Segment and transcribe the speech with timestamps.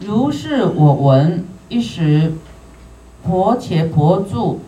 [0.00, 2.32] 如是我闻，一时，
[3.22, 4.60] 婆伽婆住，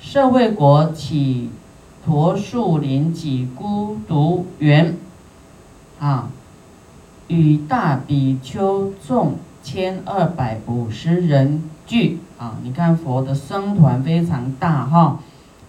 [0.00, 1.50] 舍卫国起
[2.04, 4.96] 陀树林几孤独园，
[6.00, 6.30] 啊，
[7.28, 15.20] 与大比丘众千二百五十人聚，啊，你看佛的僧团非常大哈，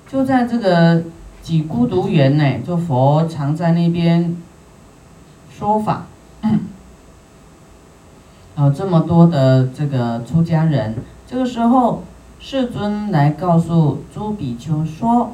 [0.08, 1.04] 就在这个
[1.42, 4.36] 几孤独园呢，就佛常在那边
[5.52, 6.05] 说法。
[8.56, 12.04] 有这么多的这个出家人，这个时候
[12.40, 15.32] 世尊来告诉朱比丘说：“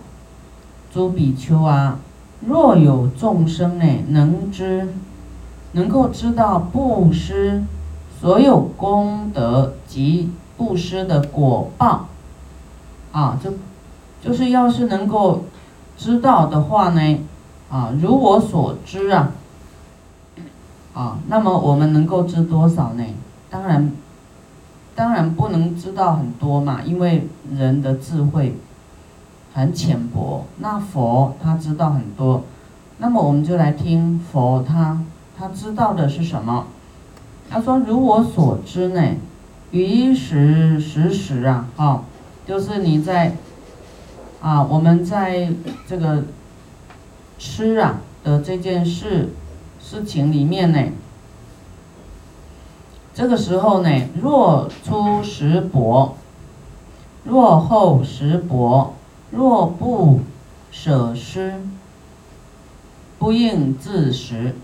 [0.93, 1.99] 朱比丘啊，
[2.47, 4.87] 若有众生呢，能知，
[5.73, 7.61] 能够知道布施
[8.21, 12.07] 所有功德及布施的果报，
[13.11, 13.51] 啊，就
[14.23, 15.43] 就是要是能够
[15.97, 17.19] 知道的话呢，
[17.69, 19.31] 啊，如我所知啊。”
[20.93, 23.03] 啊，那么我们能够知多少呢？
[23.49, 23.91] 当然，
[24.95, 28.57] 当然不能知道很多嘛，因为人的智慧
[29.53, 30.45] 很浅薄。
[30.57, 32.43] 那佛他知道很多，
[32.97, 35.01] 那么我们就来听佛他
[35.37, 36.65] 他知道的是什么？
[37.49, 39.01] 他说：“如我所知呢，
[39.71, 42.03] 于时时时啊，啊，
[42.45, 43.35] 就是你在
[44.41, 45.51] 啊，我们在
[45.87, 46.23] 这个
[47.37, 49.29] 吃啊的这件事。”
[49.79, 50.79] 事情里面呢，
[53.13, 53.89] 这个时候呢，
[54.21, 56.15] 若出时薄，
[57.23, 58.93] 若后时薄，
[59.31, 60.21] 若不
[60.71, 61.61] 舍施，
[63.17, 64.55] 不应自食。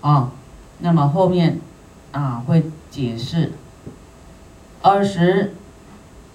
[0.00, 0.32] 啊，
[0.78, 1.60] 那么后面
[2.12, 3.52] 啊会解释。
[4.82, 5.54] 尔时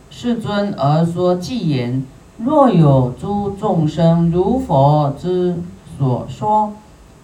[0.09, 2.05] 世尊而说偈言：
[2.37, 5.61] 若有诸众生如佛之
[5.97, 6.73] 所说。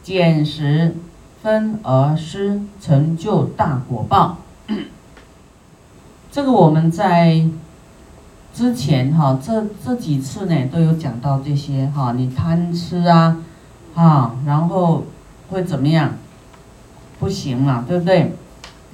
[0.04, 0.96] 减食
[1.44, 4.38] 分而失，成就大果报。
[6.32, 7.48] 这个我们在
[8.52, 12.14] 之前哈，这这几次呢都有讲到这些哈。
[12.14, 13.38] 你贪吃啊，
[13.94, 15.04] 哈，然后
[15.52, 16.14] 会怎么样？
[17.20, 18.36] 不行嘛，对不对？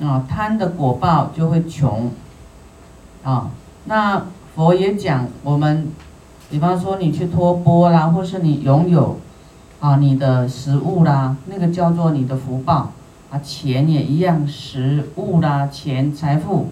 [0.02, 2.12] 啊，贪的果报就会穷。
[3.24, 3.50] 啊，
[3.86, 5.90] 那佛也讲我们，
[6.50, 9.18] 比方说你去托钵啦，或是你拥有。
[9.80, 12.92] 啊，你的食物啦，那个叫做你的福报
[13.30, 16.70] 啊，钱也一样，食物啦，钱财富，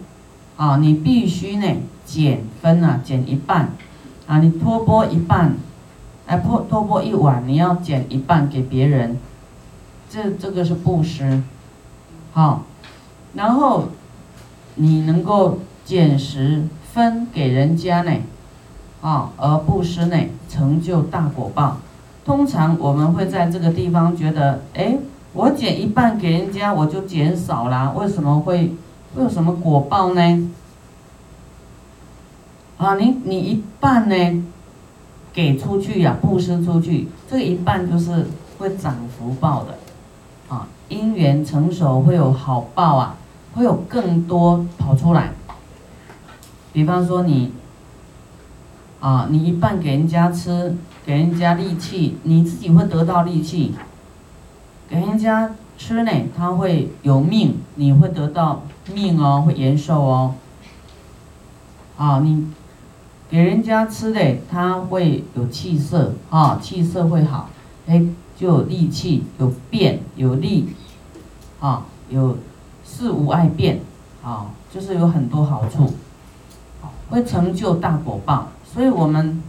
[0.57, 1.67] 啊，你必须呢
[2.03, 3.69] 减分啊，减一半，
[4.25, 5.53] 啊，你托钵一半，
[6.25, 9.19] 哎，托托钵一碗，你要减一半给别人，
[10.09, 11.43] 这这个是布施，
[12.33, 12.63] 好，
[13.35, 13.89] 然后
[14.73, 18.11] 你能够减食分给人家呢，
[19.01, 20.17] 啊，而布施呢，
[20.49, 21.77] 成就大果报。
[22.25, 24.97] 通常我们会在这个地方觉得，哎，
[25.31, 28.73] 我减一半给人家，我就减少了，为什么会
[29.15, 30.51] 会有什么果报呢？
[32.77, 34.43] 啊，你你一半呢，
[35.31, 38.25] 给出去呀，布施出去，这一半就是
[38.57, 39.77] 会长福报的，
[40.49, 43.15] 啊，因缘成熟会有好报啊，
[43.53, 45.29] 会有更多跑出来。
[46.73, 47.53] 比方说你，
[49.00, 50.75] 啊，你一半给人家吃。
[51.06, 53.73] 给人家力气，你自己会得到力气；
[54.89, 60.34] 给人家吃呢，他会有命，你会得到命哦，会延寿哦。
[61.95, 62.47] 啊，你
[63.29, 67.51] 给人家吃的，他会有气色啊，气色会好，
[67.85, 68.03] 哎，
[68.35, 70.69] 就有力气，有变，有力，
[71.59, 72.35] 啊，有
[72.84, 73.79] 事无碍变，
[74.23, 75.94] 啊，就是有很多好处，
[77.11, 79.41] 会成就大果报，所以我们。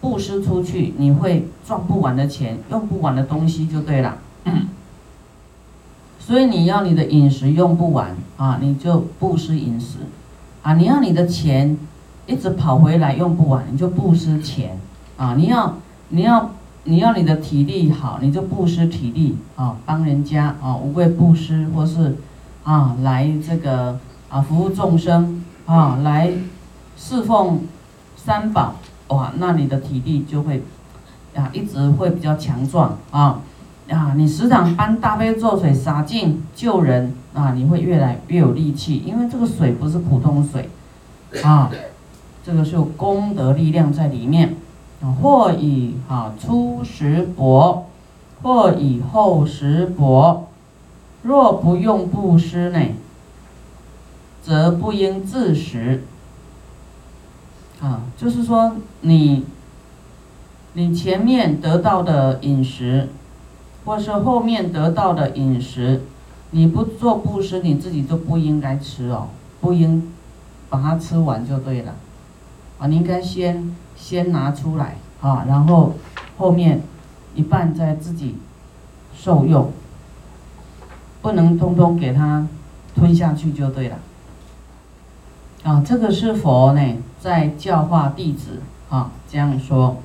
[0.00, 4.18] 布施出去，你会赚不完的钱，用不完的东西就对了。
[6.20, 10.00] 所以你要你的饮食用不完啊，你就布施饮食
[10.62, 10.74] 啊。
[10.74, 11.78] 你要你的钱
[12.26, 14.78] 一直跑回来用不完，你就布施钱
[15.16, 15.34] 啊。
[15.38, 15.78] 你要
[16.10, 16.50] 你要
[16.84, 22.18] 你要你的体力好，你就布施体力啊，帮人家啊，无贵布施或是
[22.62, 26.30] 啊来这个啊服务众生啊，来
[26.98, 27.60] 侍奉
[28.24, 28.76] 三宝。
[29.08, 30.62] 哇，那你的体力就会，
[31.36, 33.40] 啊，一直会比较强壮啊，
[33.90, 40.70] 啊，你时常搬大杯做水洒净救人啊，你会越来越有力气，因为这个水不是普通水，
[41.42, 41.70] 啊，
[42.42, 44.56] 这个是有功德力量在里面，
[45.02, 47.90] 啊，或以啊初时薄，
[48.42, 50.48] 或以后时薄，
[51.22, 52.80] 若不用布施呢，
[54.42, 56.04] 则不应自食。
[57.84, 59.44] 啊，就是说你，
[60.72, 63.10] 你前面得到的饮食，
[63.84, 66.00] 或是后面得到的饮食，
[66.52, 69.28] 你不做布施，你自己就不应该吃哦，
[69.60, 70.10] 不应
[70.70, 71.94] 把它吃完就对了，
[72.78, 75.92] 啊，你应该先先拿出来啊，然后
[76.38, 76.80] 后面
[77.34, 78.36] 一半再自己
[79.14, 79.70] 受用，
[81.20, 82.48] 不能通通给他
[82.94, 83.98] 吞下去就对了，
[85.64, 86.80] 啊，这个是佛呢
[87.24, 88.60] 在教化弟子
[88.90, 89.96] 啊，这样说。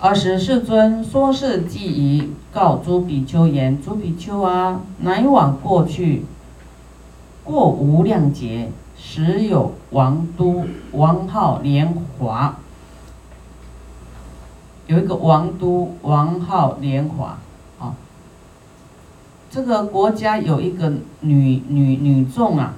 [0.00, 6.24] 尔时世尊说是记仪，告诸比丘言：“诸比丘啊，乃往过去，
[7.44, 12.56] 过无量劫，时有王都，王号莲华。
[14.86, 17.36] 有一个王都，王号莲华
[17.78, 17.92] 啊。
[19.50, 20.90] 这个国家有一个
[21.20, 22.72] 女女女众啊，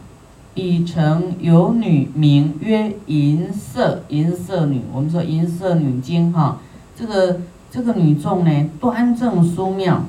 [0.58, 4.82] 已成有女，名曰银色银色女。
[4.92, 6.58] 我们说银色女经哈。”
[6.98, 7.40] 这个
[7.70, 10.02] 这个女众呢，端正淑妙，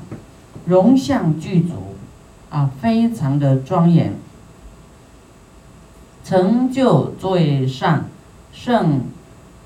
[0.66, 1.74] 容相具足，
[2.50, 4.14] 啊，非常的庄严，
[6.24, 8.06] 成就最上
[8.52, 9.02] 圣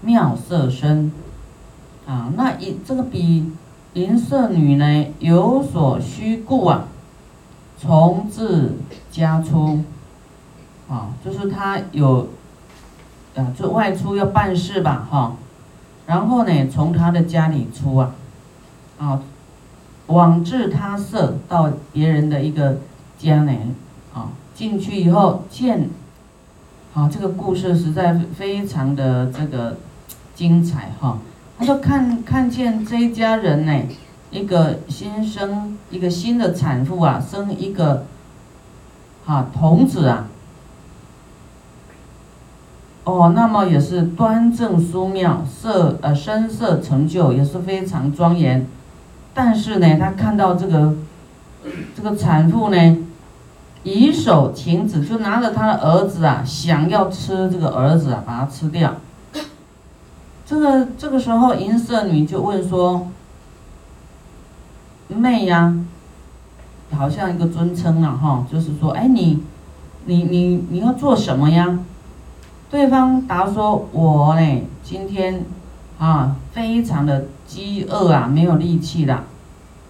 [0.03, 1.11] 妙色身，
[2.07, 3.51] 啊，那一这个比
[3.95, 6.89] 银色女呢有所虚故啊，
[7.79, 8.75] 从自
[9.11, 9.81] 家出，
[10.89, 12.29] 啊，就是他有，
[13.35, 15.37] 啊，就外出要办事吧，哈。
[16.07, 18.15] 然后呢，从他的家里出啊，
[18.99, 19.23] 啊，
[20.09, 22.77] 往至他舍到别人的一个
[23.19, 23.53] 家呢，
[24.13, 25.89] 啊，进去以后见，
[26.93, 29.79] 啊，这个故事实在非常的这个
[30.35, 31.17] 精彩哈。
[31.59, 33.83] 他说看看见这一家人呢，
[34.31, 38.05] 一个新生一个新的产妇啊，生一个，
[39.25, 40.29] 哈童子啊。
[43.05, 48.67] 哦，那么也是端正殊妙，色呃声色成就也是非常庄严，
[49.35, 50.95] 但是呢，他看到这个
[51.95, 52.97] 这个产妇呢，
[53.83, 58.95] 以手停止，就拿着他的儿子啊，想要吃这个儿子啊，把它吃掉。
[60.47, 63.09] 这个这个时候，银色女就问说
[65.09, 65.75] ：“妹呀，
[66.93, 69.43] 好像一个尊称啊，哈，就是说，哎，你
[70.07, 71.79] 你你你要做什么呀？”
[72.75, 75.45] 对方答说：“我呢，今天
[75.97, 79.23] 啊，非常的饥饿啊，没有力气了，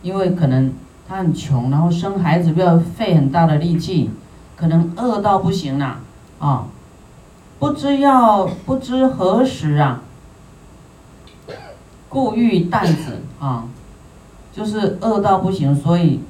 [0.03, 0.71] 因为可能
[1.09, 4.11] 他很穷，然后生孩子要费很大的力气，
[4.55, 5.97] 可能饿到不行了
[6.39, 6.67] 啊，
[7.59, 10.03] 不知要不知何时啊，
[12.11, 13.65] 故欲担子啊，
[14.53, 16.21] 就是饿到不行，所以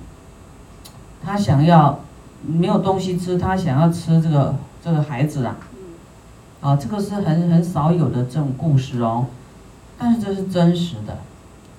[1.20, 1.98] 他想要
[2.46, 5.56] 没有东西吃，他想要吃这个这个孩子啊。”
[6.64, 9.26] 啊，这个是很很少有的这种故事哦，
[9.98, 11.18] 但是这是真实的。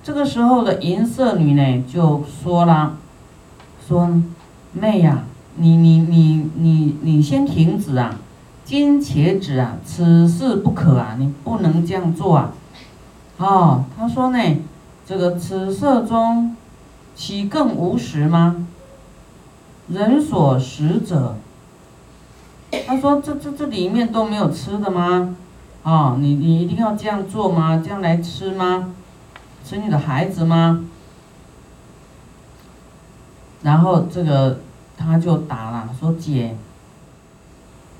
[0.00, 2.96] 这个时候的银色女呢就说了，
[3.84, 4.08] 说
[4.72, 5.24] 妹呀，
[5.56, 8.14] 你你你你你先停止啊，
[8.64, 12.52] 今且止啊，此事不可啊，你不能这样做啊。
[13.38, 14.38] 哦，他说呢，
[15.04, 16.54] 这个此色中
[17.16, 18.64] 岂更无食吗？
[19.88, 21.34] 人所食者。
[22.86, 25.36] 他说：“这这这里面都没有吃的吗？
[25.82, 27.80] 啊，你你一定要这样做吗？
[27.84, 28.92] 这样来吃吗？
[29.64, 30.84] 吃你的孩子吗？”
[33.62, 34.60] 然后这个
[34.96, 36.56] 他就答了，说：“姐，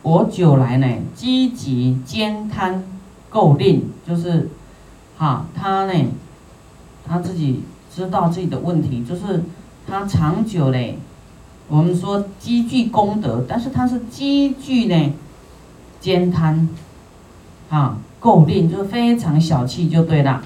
[0.03, 2.85] 我久来呢，积极兼贪
[3.33, 4.49] 垢吝，就是，
[5.17, 5.93] 哈，他呢，
[7.07, 7.63] 他自己
[7.95, 9.45] 知道自己的问题，就是
[9.87, 10.99] 他长久嘞。”
[11.69, 15.13] 我们说积聚功德，但是他是积聚呢，
[16.01, 16.69] 兼贪，
[17.69, 20.43] 啊，垢吝就是非常小气就对了，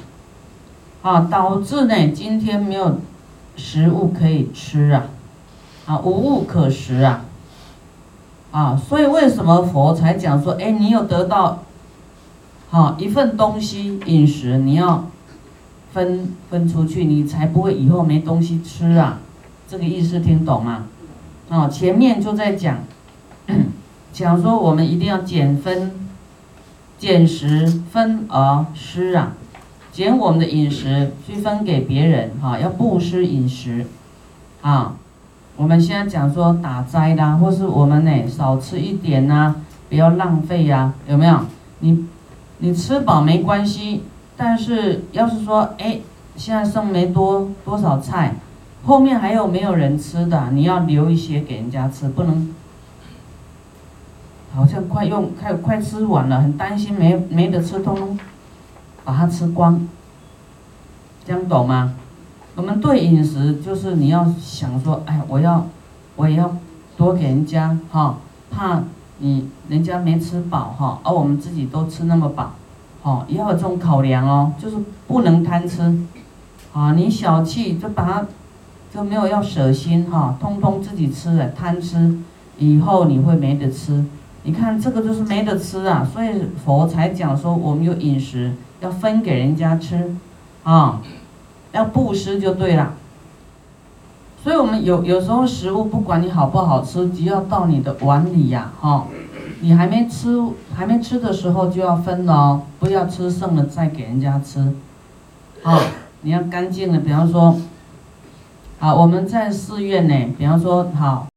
[1.03, 2.99] 啊，导致呢今天没有
[3.55, 5.05] 食物可以吃啊，
[5.85, 7.25] 啊，无物可食啊，
[8.51, 11.65] 啊，所以为什么佛才讲说，哎，你有得到，
[12.71, 15.05] 好一份东西饮食，你要
[15.93, 19.19] 分分出去，你才不会以后没东西吃啊，
[19.69, 20.87] 这个意思听懂吗？
[21.51, 22.79] 哦，前面就在讲，
[24.13, 25.91] 讲说我们一定要减分、
[26.97, 29.33] 减食、分而施啊，
[29.91, 33.85] 减我们的饮食去分给别人哈，要布施饮食，
[34.63, 34.95] 啊，
[35.57, 39.57] 我们现在讲说打斋啦，或是我们呢少吃一点呐，
[39.89, 41.41] 不要浪费呀，有没有？
[41.81, 42.07] 你
[42.59, 44.05] 你吃饱没关系，
[44.37, 45.99] 但是要是说哎，
[46.37, 48.37] 现在剩没多多少菜。
[48.85, 50.51] 后面还有没有人吃的？
[50.53, 52.55] 你要留一些给人家吃，不能
[54.55, 58.19] 好像快用快快吃完了，很担心没没得吃，通通
[59.05, 59.87] 把它吃光，
[61.25, 61.95] 这样懂吗？
[62.57, 65.67] 我们对饮食就是你要想说，哎，我要，
[66.17, 66.57] 我也要
[66.97, 68.17] 多给人家哈，
[68.51, 68.83] 怕
[69.19, 72.55] 你人家没吃饱哈，而我们自己都吃那么饱，
[73.03, 75.83] 哦，也要有这种考量哦，就是不能贪吃，
[76.73, 78.27] 啊，你小气就把它
[78.93, 82.19] 就没有要舍心哈，通通自己吃了贪吃，
[82.59, 84.05] 以后你会没得吃，
[84.43, 86.29] 你看这个就是没得吃啊，所以
[86.65, 90.17] 佛才讲说我们有饮食要分给人家吃，
[90.65, 91.01] 啊。
[91.73, 92.95] 要布施就对了，
[94.43, 99.07] 所以我们有有时候食物不管你好不好吃，只要到你的碗里呀，哈，
[99.61, 100.37] 你还没吃
[100.75, 104.75] 还没吃的时候就要分了，不要吃剩了再给人家吃，
[105.63, 105.79] 啊，
[106.23, 107.57] 你要干净的，比方说，
[108.81, 111.29] 啊，我们在寺院呢，比方说好，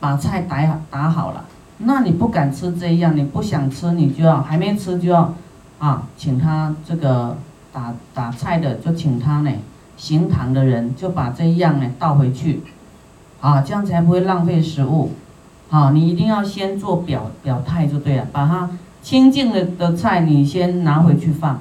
[0.00, 1.44] 把菜打打好了，
[1.78, 5.34] 那你不敢吃这样，你不想吃，你就要还没吃就要，
[5.78, 7.36] 啊，请他这个。
[7.74, 9.50] 打打菜的就请他呢，
[9.96, 12.62] 行堂的人就把这样呢倒回去，
[13.40, 15.10] 啊，这样才不会浪费食物，
[15.70, 18.70] 啊，你一定要先做表表态就对了，把它
[19.02, 21.58] 清净的的菜你先拿回去放，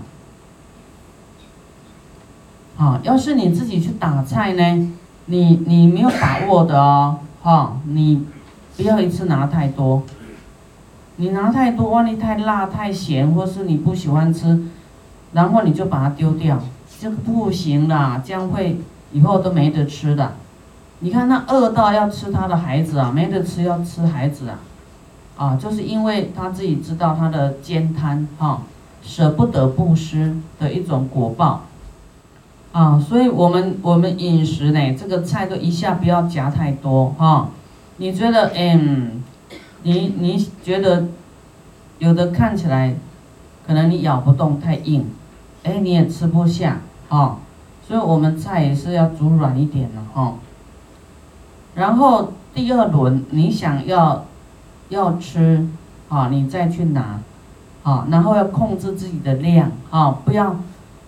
[2.77, 4.91] 啊，要是你自己去打菜呢，
[5.25, 8.25] 你你没有把握的哦，哈，你
[8.75, 10.03] 不要一次拿太多，
[11.17, 14.67] 你拿太多，万一太辣太咸，或是你不喜欢吃。
[15.33, 16.59] 然后你就把它丢掉，
[16.99, 18.79] 这个不行啦，这样会
[19.11, 20.33] 以后都没得吃的。
[20.99, 24.59] 你看他饿到要吃他的孩子啊，没得吃要吃孩子啊，
[25.35, 28.61] 啊，就是因为他自己知道他的煎贪哈，
[29.01, 31.63] 舍不得布施的一种果报，
[32.73, 37.49] 啊，所以我们我们饮食呢，这个菜都一下不要夹太多哈。
[37.97, 39.23] 你觉得嗯，
[39.83, 41.05] 你你觉得
[41.99, 42.95] 有的看起来
[43.65, 45.05] 可能你咬不动太硬。
[45.63, 47.37] 哎，你也吃不下啊，
[47.87, 50.33] 所以我们菜也是要煮软一点的哈。
[51.75, 54.25] 然后第二轮你想要
[54.89, 55.67] 要吃
[56.09, 57.19] 啊，你再去拿
[57.83, 60.55] 啊，然后要控制自己的量啊，不要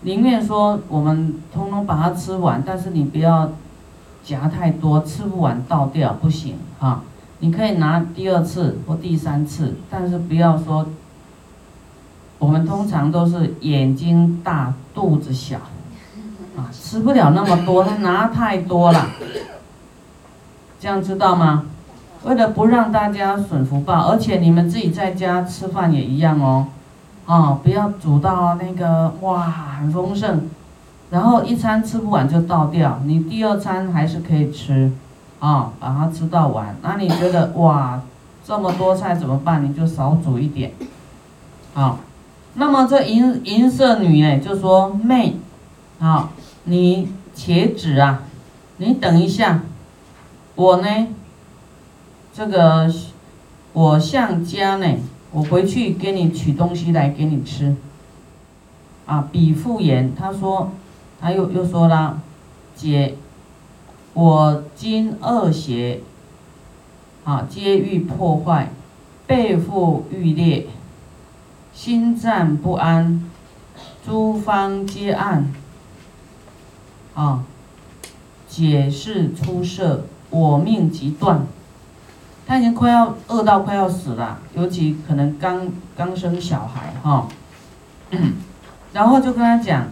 [0.05, 3.51] 宁愿说我们通通把它吃完，但是你不要
[4.23, 7.01] 夹太多，吃不完倒掉不行啊。
[7.39, 10.85] 你可以拿第二次或第三次，但是不要说。
[12.37, 15.57] 我们通常都是眼睛大肚子小，
[16.55, 19.07] 啊，吃不了那么多，他拿太多了，
[20.79, 21.63] 这样知道吗？
[22.23, 26.67] 为了不让大家损福报，而且你们自己在家吃饭也一样哦，
[27.25, 30.49] 啊，不要煮到那个哇很丰盛，
[31.09, 34.91] 然后一餐吃不完就倒掉，你第二餐还是可以吃，
[35.39, 36.75] 啊，把它吃到完。
[36.81, 38.01] 那你觉得哇
[38.45, 39.63] 这么多菜怎么办？
[39.67, 40.73] 你就少煮一点，
[41.73, 41.97] 啊。
[42.57, 45.35] 那么这银银色女哎，就说妹，
[45.99, 46.29] 好，
[46.63, 48.23] 你且止啊，
[48.77, 49.59] 你等一下，
[50.55, 51.07] 我呢，
[52.33, 52.89] 这个
[53.73, 54.87] 我向家呢，
[55.35, 57.75] 我回去给你取东西来给你吃。
[59.05, 60.71] 啊，比复言，他说，
[61.19, 62.21] 他又又说了，
[62.73, 63.15] 姐，
[64.13, 65.99] 我今恶邪，
[67.25, 68.71] 啊，皆欲破坏，
[69.27, 70.67] 背负欲裂。
[71.73, 73.29] 心战不安，
[74.05, 75.51] 诸方皆暗。
[77.13, 77.43] 啊，
[78.47, 81.45] 解释出色，我命即断。
[82.47, 87.27] 他已经快要饿到快要死了，尤其可能刚刚生小孩哈。
[88.93, 89.87] 然后就跟他讲，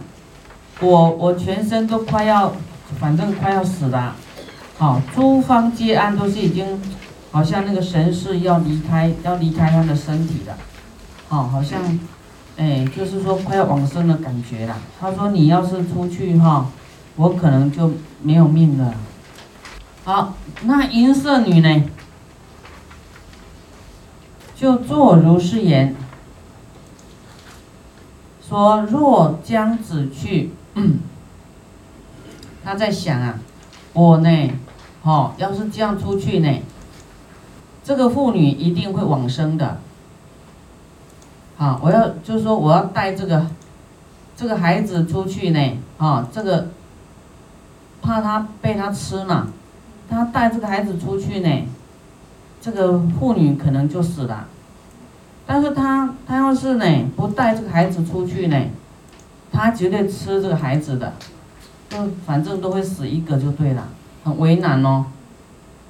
[0.80, 2.52] 我我全身都快要，
[2.98, 4.14] 反正快要死了。
[4.78, 6.80] 好，诸方皆安，都是已经
[7.30, 10.56] 好像那个神是要离开，要离开他的身体了。
[11.28, 11.80] 哦，好像，
[12.56, 14.76] 哎，就是说快要往生的感觉啦。
[15.00, 16.66] 他说：“你要是出去哈，
[17.16, 17.90] 我可能就
[18.22, 18.94] 没有命了。”
[20.04, 21.82] 好，那银色女呢，
[24.56, 25.94] 就作如是言，
[28.46, 30.50] 说：“若将子去，
[32.64, 33.38] 他在想啊，
[33.92, 34.50] 我呢，
[35.02, 36.62] 哦，要是这样出去呢，
[37.82, 39.78] 这个妇女一定会往生的。”
[41.58, 43.46] 啊，我要就是说，我要带这个
[44.36, 46.68] 这个孩子出去呢，啊，这个
[48.02, 49.48] 怕他被他吃嘛，
[50.08, 51.62] 他带这个孩子出去呢，
[52.64, 54.46] 这个妇女可能就死了。
[55.44, 58.58] 但是他他要是呢不带这个孩子出去呢，
[59.52, 61.12] 他绝对吃这个孩子的，
[61.90, 63.88] 就反正都会死一个就对了，
[64.24, 65.04] 很为难哦。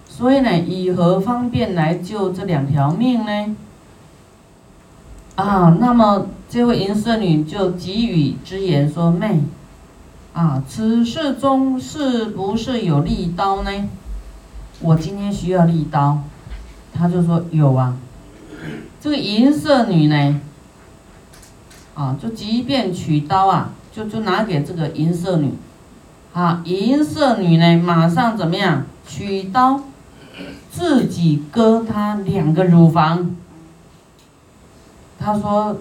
[0.08, 3.56] 所以呢，以何方便来救这两条命呢？
[5.36, 9.42] 啊，那么这位银色女就给予之言说：“妹，
[10.32, 13.70] 啊，此事中是不是有利刀呢？
[14.80, 16.18] 我今天需要利刀，
[16.94, 17.96] 他就说有啊。
[19.00, 20.40] 这个银色女呢，
[21.94, 25.52] 啊，就即便取刀啊，就就拿给这个银色女，
[26.32, 28.84] 啊，银色女呢，马上怎么样？
[29.06, 29.82] 取刀，
[30.70, 33.36] 自己割她两个乳房。
[35.18, 35.76] 他说：“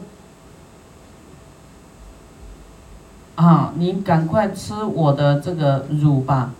[3.35, 6.51] 啊，你赶快吃我的这个乳吧，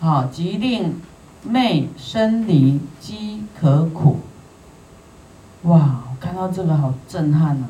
[0.00, 1.00] 好，即令
[1.44, 4.20] 妹生离饥可苦。”
[5.64, 7.68] 哇，我看到这个好震撼啊！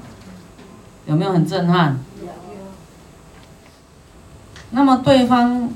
[1.07, 1.99] 有没有很震撼？
[4.71, 5.71] 那么对方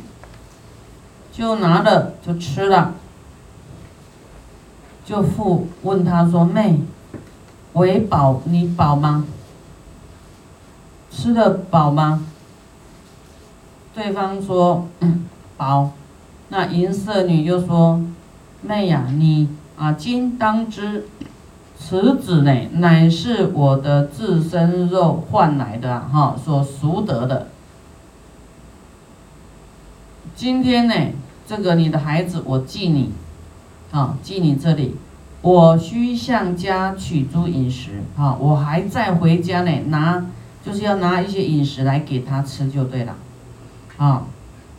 [1.32, 2.94] 就拿了就吃了，
[5.04, 6.80] 就父问他说：“妹，
[7.74, 9.24] 为饱你饱吗？
[11.10, 12.26] 吃的饱吗？”
[13.94, 14.88] 对方说
[15.56, 15.92] ：“饱。”
[16.50, 18.02] 那银色女就说
[18.62, 21.06] ：“妹呀，你啊，今当知。”
[21.80, 27.48] 此子呢，乃是我的自身肉换来的哈，所赎得的。
[30.34, 30.94] 今天呢，
[31.46, 33.12] 这个你的孩子我寄你，
[33.92, 34.96] 啊，寄你这里，
[35.40, 40.26] 我需向家取诸饮食，啊，我还在回家呢，拿
[40.66, 43.14] 就是要拿一些饮食来给他吃就对了，
[43.98, 44.24] 啊，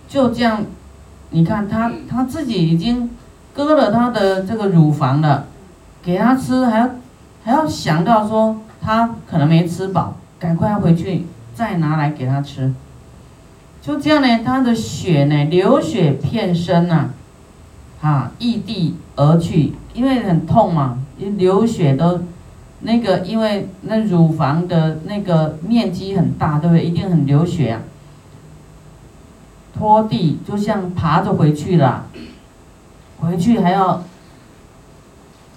[0.09, 0.65] 就这样，
[1.31, 3.09] 你看他他自己已经
[3.53, 5.45] 割了他的这个乳房了。
[6.01, 6.89] 给他吃，还要
[7.43, 12.73] 还要想到说他可能没吃饱，赶快回去再拿来给他吃。
[13.81, 17.09] 就这样呢，他的血呢流血遍身呐，
[18.01, 22.21] 啊，异地而去，因为很痛嘛，流血都
[22.79, 26.85] 那个，因为那乳房的那个面积很大，对不对？
[26.85, 27.81] 一定很流血啊。
[29.79, 32.05] 拖地就像爬着回去了，
[33.21, 34.03] 回去还要。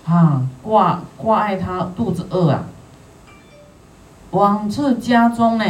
[0.05, 2.65] 啊，挂挂碍他肚子饿啊！
[4.33, 5.65] 往次家中呢，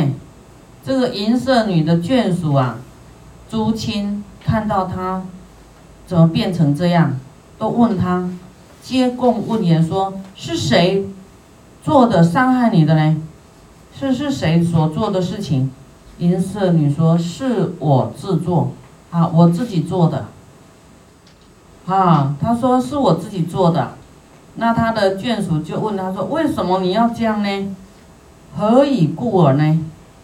[0.83, 2.79] 这个银色女的眷属啊，
[3.51, 5.23] 朱亲看到他
[6.07, 7.19] 怎么变成这样，
[7.59, 8.31] 都问他，
[8.83, 11.07] 接供问言说：是谁
[11.85, 13.23] 做的伤害你的呢？
[13.95, 15.71] 是是谁所做的事情？
[16.19, 18.73] 银色女说：是我自作，
[19.11, 20.27] 啊，我自己做的。
[21.87, 23.93] 啊，他说是我自己做的。
[24.57, 27.75] 那他的眷属就问他说：“为什么你要这样呢？
[28.57, 29.81] 何以故耳呢？”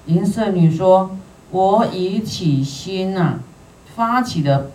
[0.06, 1.16] 银色女说
[1.50, 3.38] ：“我以起心呐，
[3.96, 4.70] 发起的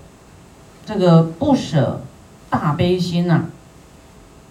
[0.85, 2.01] 这个不舍
[2.49, 3.43] 大悲心呐，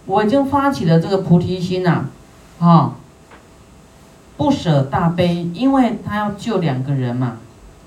[0.05, 2.05] 我已经发起了这个菩提心呐，
[2.59, 2.95] 啊，
[4.43, 7.37] 不舍大悲，因为他要救两个人嘛，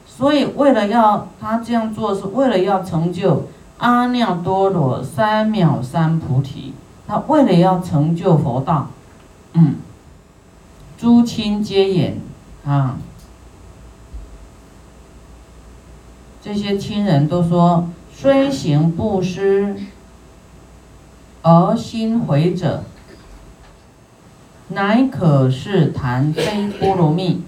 [0.06, 6.72] 所以为了要他这样做，是为了要成就阿耨多罗三藐三菩提。”
[7.06, 8.88] 他为了要成就佛道，
[9.52, 9.74] 嗯，
[10.96, 12.18] 诸亲皆言。
[12.64, 12.96] 啊，
[16.42, 19.76] 这些亲人都说，虽行布施
[21.42, 22.82] 而心毁者，
[24.68, 27.42] 乃可是谈非波罗蜜。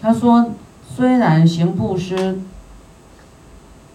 [0.00, 0.52] 他说，
[0.88, 2.40] 虽然行布施，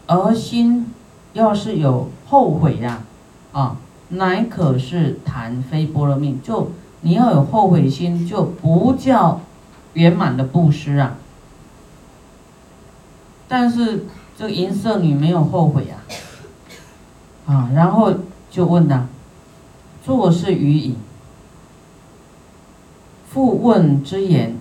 [0.05, 0.91] 而心
[1.31, 3.03] 要是有后悔呀。
[3.53, 3.77] 啊，
[4.09, 9.39] 乃可是谈非波罗蜜，就你要有后悔心，就不叫
[9.93, 11.15] 圆满的布施啊。
[13.47, 14.07] 但是
[14.37, 16.03] 这个银色女没有后悔啊，
[17.45, 18.13] 啊，然后
[18.51, 19.07] 就问他，
[20.03, 20.97] 做事于矣。
[23.33, 24.55] 复问之言，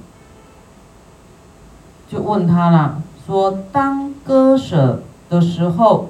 [2.09, 6.09] 就问他了，说当割舍的时候。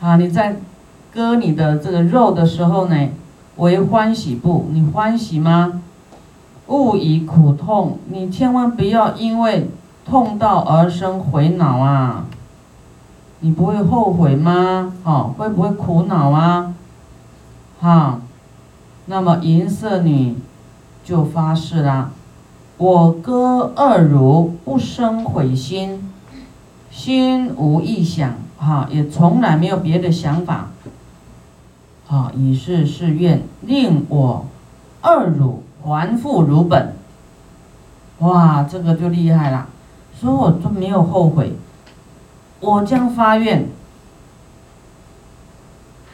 [0.00, 0.56] 啊，你在
[1.14, 3.08] 割你的这个肉的时候呢，
[3.56, 4.66] 为欢喜不？
[4.72, 5.80] 你欢喜吗？
[6.66, 9.70] 勿以苦痛，你千万不要因为
[10.04, 12.24] 痛到而生悔恼啊！
[13.40, 14.92] 你不会后悔吗？
[15.04, 16.74] 好，会不会苦恼啊？
[17.80, 18.20] 哈，
[19.06, 20.36] 那么银色女
[21.04, 22.10] 就发誓啦：
[22.76, 26.12] 我割二乳不生悔心，
[26.90, 28.34] 心无异想。
[28.58, 30.70] 哈，也从来没有别的想法。
[32.06, 34.46] 好，以是誓愿，令我
[35.02, 36.94] 二乳还复如本。
[38.20, 39.68] 哇，这个就厉害了，
[40.18, 41.52] 说我都没有后悔，
[42.60, 43.68] 我将发愿，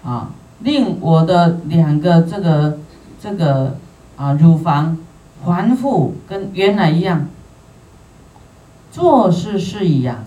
[0.05, 0.31] 啊，
[0.63, 2.79] 令我的两个这个
[3.21, 3.77] 这个
[4.17, 4.97] 啊乳房
[5.45, 7.29] 还复跟原来一样，
[8.93, 10.25] 做事是一样，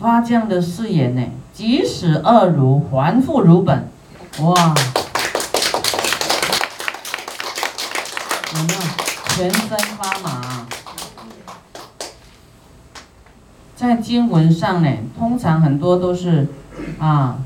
[0.00, 3.88] 发这样的誓言呢，即使恶如还复如本，
[4.40, 4.74] 哇！
[8.54, 8.80] 有没有
[9.30, 10.66] 全身发麻？
[13.74, 16.46] 在经文上呢，通常很多都是
[17.00, 17.38] 啊，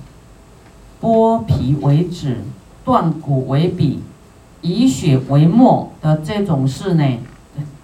[1.01, 2.39] 剥皮为止，
[2.85, 4.03] 断骨为笔，
[4.63, 7.19] 以血为墨的这种事呢，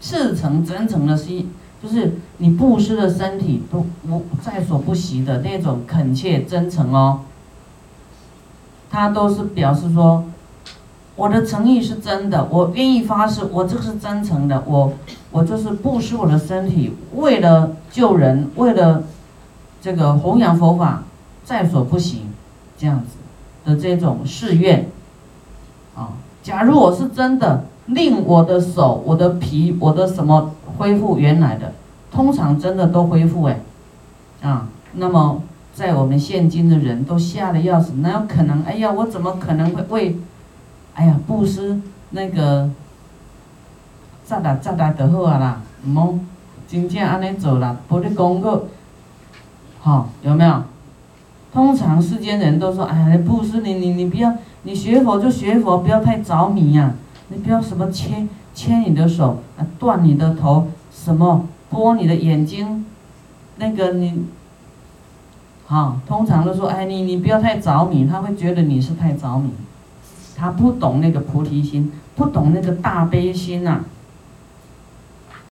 [0.01, 1.51] 赤诚真诚的心，
[1.83, 7.21] 就是你布施的身体都无在所不惜的那种恳切真诚哦。
[8.91, 10.25] 他都是表示说。
[11.17, 14.93] 我的诚意是真的，我愿意发誓，我这是真诚的，我
[15.31, 19.05] 我就是布施我的身体，为了救人，为了
[19.81, 21.05] 这个弘扬佛法，
[21.45, 22.23] 在所不惜，
[22.77, 23.17] 这样子
[23.65, 24.89] 的这种誓愿
[25.95, 26.09] 啊。
[26.43, 31.73] 假如我是真的令我的手、我的皮、我的什么恢复原来的，
[32.11, 33.61] 通常真的都恢复哎
[34.43, 34.69] 啊。
[34.95, 35.43] 那么
[35.75, 38.63] 在我们现今的人都吓得要死，哪有可能？
[38.65, 40.17] 哎呀，我怎么可能会为？
[40.95, 42.71] 哎呀，布施那个，
[44.25, 46.15] 咋啦咋啦就好啊啦，唔好
[46.69, 48.67] 真正安尼做啦，不你讲个，
[49.81, 50.63] 好有没有？
[51.55, 56.93] 通常世间人都说，哎呀，布施你你你不要，你学佛就学佛，不要太着迷呀，
[57.29, 62.85] 你不要什么牵牵你的手，啊断你的头，什么剥你的眼睛，
[63.59, 64.25] 那个你，
[65.67, 69.51] 好，通常都说，哎你你不要太着迷，他会觉得你是太着迷。
[70.37, 73.85] 他不懂那个菩提心，不懂那个大悲心呐，